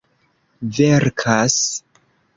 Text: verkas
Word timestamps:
verkas 0.77 1.59